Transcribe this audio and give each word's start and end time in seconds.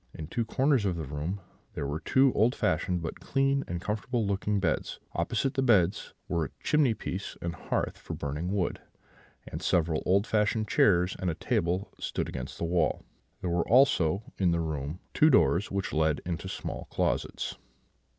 In 0.15 0.25
two 0.25 0.45
corners 0.45 0.83
of 0.83 0.95
the 0.97 1.03
room 1.03 1.41
were 1.75 1.99
two 1.99 2.33
old 2.33 2.55
fashioned 2.55 3.03
but 3.03 3.19
clean 3.19 3.63
and 3.67 3.79
comfortable 3.79 4.25
looking 4.25 4.59
beds; 4.59 4.99
opposite 5.13 5.53
the 5.53 5.61
beds 5.61 6.15
were 6.27 6.45
a 6.45 6.49
chimney 6.63 6.95
piece 6.95 7.37
and 7.39 7.53
hearth 7.53 7.99
for 7.99 8.15
burning 8.15 8.51
wood; 8.51 8.81
and 9.47 9.61
several 9.61 10.01
old 10.07 10.25
fashioned 10.25 10.67
chairs 10.67 11.15
and 11.19 11.29
a 11.29 11.35
table 11.35 11.93
stood 11.99 12.27
against 12.27 12.57
the 12.57 12.63
wall; 12.65 13.05
there 13.41 13.51
were 13.51 13.69
also 13.69 14.23
in 14.39 14.49
the 14.49 14.59
room 14.59 14.97
two 15.13 15.29
doors, 15.29 15.69
which 15.69 15.93
led 15.93 16.19
into 16.25 16.49
small 16.49 16.85
closets. 16.89 17.59